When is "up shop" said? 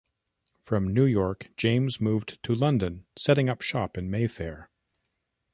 3.49-3.99